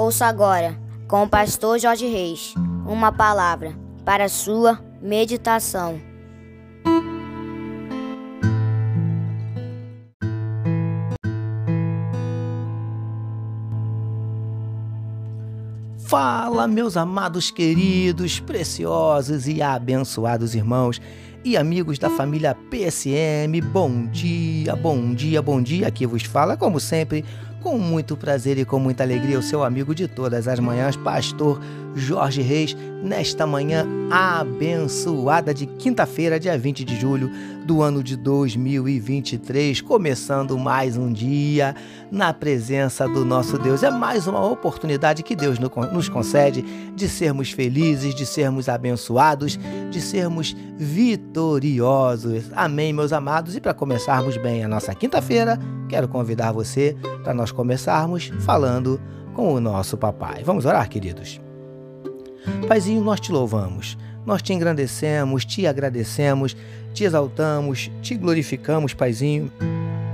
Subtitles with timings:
[0.00, 2.54] Ouça agora, com o pastor Jorge Reis,
[2.86, 6.00] uma palavra para sua meditação.
[15.98, 20.98] Fala, meus amados, queridos, preciosos e abençoados irmãos
[21.44, 23.60] e amigos da família PSM.
[23.70, 25.88] Bom dia, bom dia, bom dia.
[25.88, 27.22] Aqui vos fala, como sempre,
[27.60, 31.60] com muito prazer e com muita alegria, o seu amigo de todas as manhãs, pastor
[31.94, 37.30] Jorge Reis, nesta manhã abençoada de quinta-feira, dia 20 de julho
[37.64, 41.74] do ano de 2023, começando mais um dia
[42.10, 43.82] na presença do nosso Deus.
[43.82, 46.62] É mais uma oportunidade que Deus nos concede
[46.94, 49.58] de sermos felizes, de sermos abençoados,
[49.90, 52.44] de sermos vitoriosos.
[52.54, 53.56] Amém, meus amados.
[53.56, 59.00] E para começarmos bem a nossa quinta-feira, quero convidar você para nós começarmos falando
[59.34, 60.42] com o nosso papai.
[60.44, 61.40] Vamos orar, queridos?
[62.66, 66.56] Paizinho, nós te louvamos, nós te engrandecemos, te agradecemos,
[66.92, 69.50] te exaltamos, te glorificamos, Paizinho,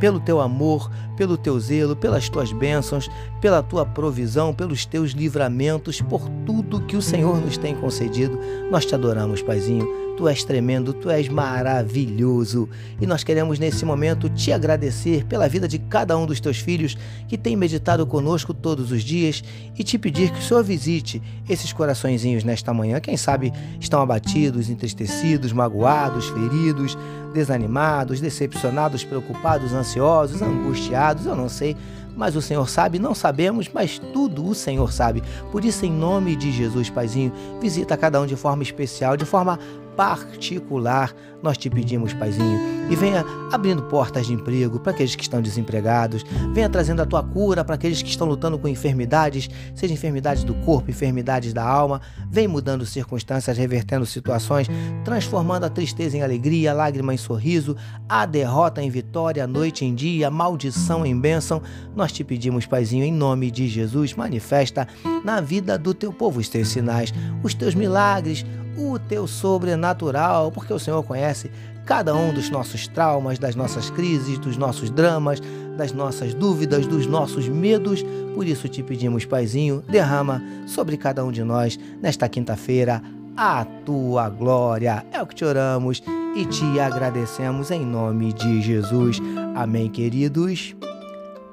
[0.00, 6.00] pelo teu amor, pelo teu zelo, pelas tuas bênçãos, pela tua provisão, pelos teus livramentos,
[6.00, 8.38] por tudo que o Senhor nos tem concedido.
[8.70, 12.68] Nós te adoramos, Paizinho Tu és tremendo, tu és maravilhoso.
[13.00, 16.98] E nós queremos nesse momento te agradecer pela vida de cada um dos teus filhos
[17.28, 19.44] que tem meditado conosco todos os dias
[19.78, 22.98] e te pedir que o Senhor visite esses coraçõezinhos nesta manhã.
[22.98, 26.98] Quem sabe estão abatidos, entristecidos, magoados, feridos,
[27.32, 31.76] desanimados, decepcionados, preocupados, ansiosos, angustiados, eu não sei
[32.16, 35.22] mas o Senhor sabe, não sabemos, mas tudo o Senhor sabe.
[35.52, 39.56] Por isso, em nome de Jesus, Paizinho, visita cada um de forma especial, de forma
[39.98, 45.42] particular, nós te pedimos, Paizinho, e venha abrindo portas de emprego para aqueles que estão
[45.42, 50.44] desempregados, venha trazendo a tua cura para aqueles que estão lutando com enfermidades, seja enfermidades
[50.44, 52.00] do corpo, enfermidades da alma,
[52.30, 54.68] vem mudando circunstâncias, revertendo situações,
[55.04, 57.76] transformando a tristeza em alegria, a lágrima em sorriso,
[58.08, 61.60] a derrota em vitória, a noite em dia, a maldição em bênção.
[61.96, 64.86] Nós te pedimos, Paizinho, em nome de Jesus, manifesta
[65.24, 68.46] na vida do teu povo os teus sinais, os teus milagres,
[68.78, 71.50] o teu sobrenatural, porque o Senhor conhece
[71.84, 75.40] cada um dos nossos traumas, das nossas crises, dos nossos dramas,
[75.76, 78.04] das nossas dúvidas, dos nossos medos.
[78.34, 83.02] Por isso te pedimos, Paizinho, derrama sobre cada um de nós nesta quinta-feira
[83.36, 85.04] a tua glória.
[85.12, 86.02] É o que te oramos
[86.36, 89.18] e te agradecemos em nome de Jesus.
[89.54, 90.74] Amém, queridos.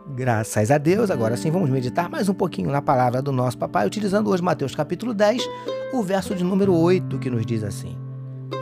[0.08, 3.88] Graças a Deus, agora sim vamos meditar mais um pouquinho na palavra do nosso papai,
[3.88, 5.42] utilizando hoje Mateus capítulo 10,
[5.94, 7.98] o verso de número 8, que nos diz assim: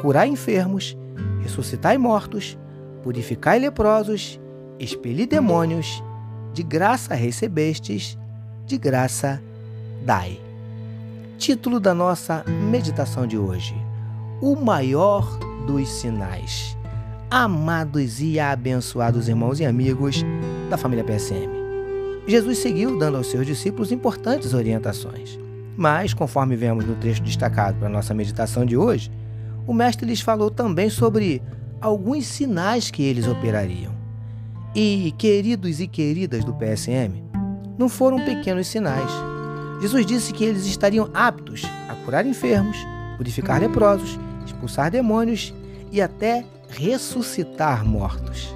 [0.01, 0.97] Curai enfermos,
[1.41, 2.57] ressuscitai mortos,
[3.03, 4.39] purificai leprosos,
[4.79, 6.01] expeli demônios,
[6.53, 8.17] de graça recebestes,
[8.65, 9.43] de graça
[10.05, 10.39] dai.
[11.37, 13.75] Título da nossa meditação de hoje:
[14.41, 15.37] O maior
[15.67, 16.72] dos sinais
[17.33, 20.23] amados e abençoados irmãos e amigos
[20.69, 21.49] da família PSM.
[22.27, 25.39] Jesus seguiu dando aos seus discípulos importantes orientações.
[25.75, 29.11] Mas, conforme vemos no trecho destacado para nossa meditação de hoje,
[29.65, 31.41] o Mestre lhes falou também sobre
[31.81, 33.91] alguns sinais que eles operariam.
[34.75, 37.23] E, queridos e queridas do PSM,
[37.79, 39.09] não foram pequenos sinais.
[39.81, 42.77] Jesus disse que eles estariam aptos a curar enfermos,
[43.17, 45.51] purificar leprosos, expulsar demônios
[45.91, 46.45] e até
[46.75, 48.53] ressuscitar mortos.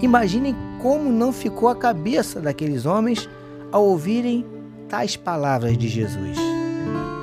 [0.00, 3.28] Imaginem como não ficou a cabeça daqueles homens
[3.70, 4.44] ao ouvirem
[4.88, 6.36] tais palavras de Jesus.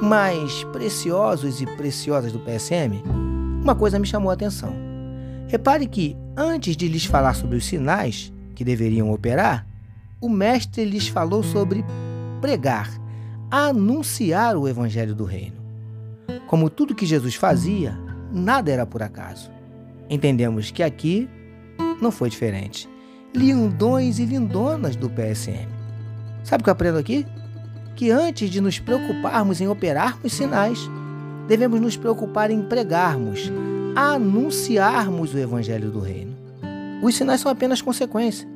[0.01, 3.03] Mas, preciosos e preciosas do PSM,
[3.61, 4.73] uma coisa me chamou a atenção.
[5.47, 9.65] Repare que, antes de lhes falar sobre os sinais que deveriam operar,
[10.21, 11.83] o Mestre lhes falou sobre
[12.39, 12.89] pregar,
[13.51, 15.57] anunciar o Evangelho do Reino.
[16.47, 17.97] Como tudo que Jesus fazia,
[18.31, 19.58] nada era por acaso.
[20.09, 21.29] Entendemos que aqui
[22.01, 22.89] não foi diferente.
[23.35, 25.67] Lindões e lindonas do PSM.
[26.43, 27.25] Sabe o que eu aprendo aqui?
[27.95, 30.79] Que antes de nos preocuparmos em operarmos sinais,
[31.47, 33.51] devemos nos preocupar em pregarmos,
[33.95, 36.35] anunciarmos o Evangelho do Reino.
[37.03, 38.47] Os sinais são apenas consequência.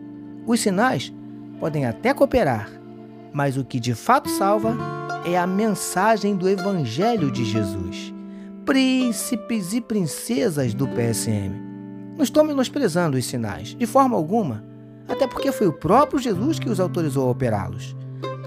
[0.48, 1.14] Os sinais
[1.60, 2.70] podem até cooperar,
[3.32, 4.76] mas o que de fato salva
[5.26, 8.13] é a mensagem do Evangelho de Jesus
[8.66, 11.52] príncipes e princesas do PSM.
[12.16, 14.64] Não estou menosprezando os sinais, de forma alguma,
[15.08, 17.96] até porque foi o próprio Jesus que os autorizou a operá-los.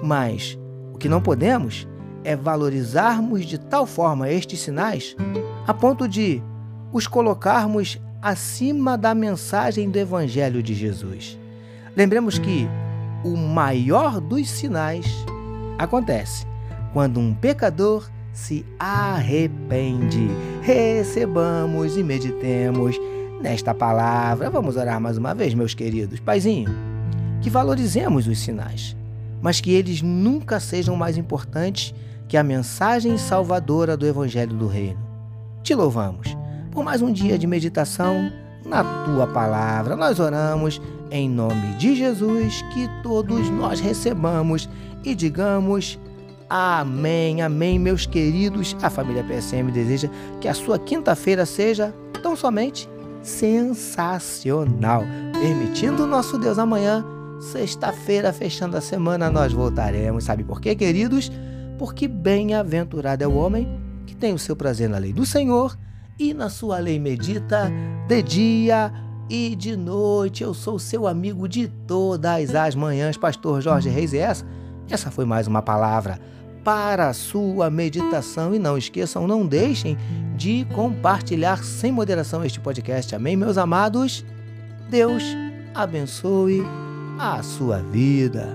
[0.02, 0.58] Mas
[0.92, 1.86] o que não podemos
[2.24, 5.14] é valorizarmos de tal forma estes sinais
[5.66, 6.42] a ponto de
[6.92, 11.38] os colocarmos acima da mensagem do Evangelho de Jesus.
[11.94, 12.66] Lembremos que
[13.22, 15.06] o maior dos sinais
[15.78, 16.46] acontece
[16.92, 20.28] quando um pecador se arrepende.
[20.60, 23.00] Recebamos e meditemos
[23.40, 24.50] nesta palavra.
[24.50, 26.20] Vamos orar mais uma vez, meus queridos.
[26.20, 26.68] Paizinho,
[27.40, 28.94] que valorizemos os sinais,
[29.40, 31.94] mas que eles nunca sejam mais importantes
[32.28, 35.00] que a mensagem salvadora do Evangelho do Reino.
[35.62, 36.36] Te louvamos
[36.72, 38.30] por mais um dia de meditação
[38.66, 39.96] na tua palavra.
[39.96, 40.80] Nós oramos
[41.10, 44.68] em nome de Jesus, que todos nós recebamos
[45.02, 45.98] e digamos
[46.48, 48.76] amém, amém, meus queridos.
[48.82, 50.08] A família PSM deseja
[50.40, 52.88] que a sua quinta-feira seja tão somente
[53.22, 55.02] sensacional.
[55.32, 57.04] Permitindo o nosso Deus amanhã,
[57.40, 60.24] sexta-feira, fechando a semana, nós voltaremos.
[60.24, 61.30] Sabe por quê, queridos?
[61.78, 63.68] Porque bem-aventurado é o homem
[64.06, 65.76] que tem o seu prazer na lei do Senhor
[66.18, 67.70] e na sua lei medita
[68.08, 68.92] de dia
[69.28, 70.42] e de noite.
[70.42, 74.14] Eu sou seu amigo de todas as manhãs, Pastor Jorge Reis.
[74.14, 74.46] Essa,
[74.90, 76.18] essa foi mais uma palavra
[76.64, 78.54] para a sua meditação.
[78.54, 79.96] E não esqueçam, não deixem
[80.36, 83.14] de compartilhar sem moderação este podcast.
[83.14, 84.24] Amém, meus amados?
[84.90, 85.22] Deus
[85.74, 86.62] abençoe
[87.18, 88.48] a sua vida.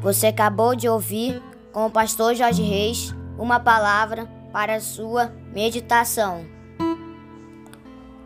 [0.00, 1.42] Você acabou de ouvir
[1.72, 6.57] com o pastor Jorge Reis uma palavra para a sua meditação.